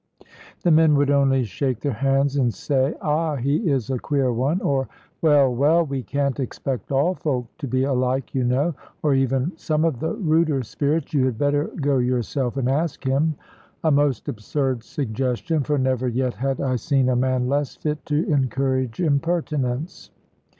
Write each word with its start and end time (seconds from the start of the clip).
The 0.63 0.71
men 0.71 0.95
would 0.95 1.11
only 1.11 1.43
shake 1.43 1.81
their 1.81 1.91
hands 1.93 2.35
and 2.35 2.51
say 2.51 2.95
"Ah, 3.03 3.35
he 3.35 3.57
is 3.69 3.87
a 3.91 3.99
queer 3.99 4.33
one!" 4.33 4.59
or, 4.59 4.87
"Well, 5.21 5.53
well, 5.53 5.85
we 5.85 6.01
can't 6.01 6.39
expect 6.39 6.91
all 6.91 7.13
folk 7.13 7.45
to 7.59 7.67
be 7.67 7.83
alike, 7.83 8.33
you 8.33 8.43
know;" 8.43 8.73
or 9.03 9.13
even 9.13 9.51
some 9.57 9.85
of 9.85 9.99
the 9.99 10.15
ruder 10.15 10.63
spirits, 10.63 11.13
"You 11.13 11.25
had 11.25 11.37
better 11.37 11.65
go 11.81 11.99
yourself 11.99 12.57
and 12.57 12.67
ask 12.67 13.03
him" 13.03 13.35
a 13.83 13.91
most 13.91 14.27
absurd 14.27 14.81
suggestion, 14.83 15.61
for 15.61 15.77
never 15.77 16.07
yet 16.07 16.33
had 16.33 16.59
I 16.61 16.77
seen 16.77 17.07
a 17.07 17.15
man 17.15 17.47
less 17.47 17.75
fit 17.75 18.03
to 18.07 18.27
encourage 18.27 18.99
impertinence. 18.99 20.09